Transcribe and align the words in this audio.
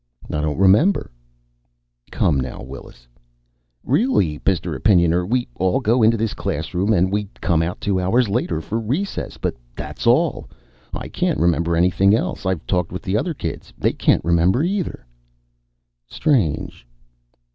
"I 0.31 0.41
don't 0.41 0.57
remember." 0.57 1.11
"Come 2.11 2.39
now, 2.39 2.63
Willis." 2.63 3.07
"Really, 3.83 4.39
Mr. 4.39 4.75
Opinioner. 4.75 5.29
We 5.29 5.47
all 5.57 5.79
go 5.79 6.01
into 6.01 6.17
this 6.17 6.33
classroom, 6.33 6.91
and 6.91 7.11
we 7.11 7.25
come 7.39 7.61
out 7.61 7.79
two 7.79 8.01
hours 8.01 8.27
later 8.27 8.61
for 8.61 8.79
recess. 8.79 9.37
But 9.37 9.53
that's 9.75 10.07
all. 10.07 10.49
I 10.91 11.07
can't 11.07 11.39
remember 11.39 11.75
anything 11.75 12.15
else. 12.15 12.47
I've 12.47 12.65
talked 12.65 12.91
with 12.91 13.03
the 13.03 13.15
other 13.15 13.35
kids. 13.35 13.73
They 13.77 13.93
can't 13.93 14.25
remember 14.25 14.63
either." 14.63 15.05
"Strange...." 16.07 16.87